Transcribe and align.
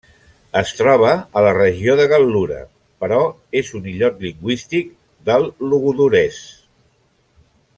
Es 0.59 0.69
troba 0.77 1.09
a 1.39 1.43
la 1.47 1.51
regió 1.57 1.95
de 1.99 2.07
Gal·lura, 2.13 2.57
però 3.03 3.19
és 3.61 3.69
un 3.81 3.85
illot 3.93 4.25
lingüístic 4.27 4.91
del 5.29 5.47
logudorès. 5.75 6.41